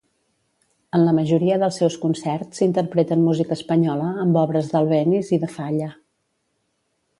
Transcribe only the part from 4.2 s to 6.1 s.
amb obres d'Albéniz i de Falla.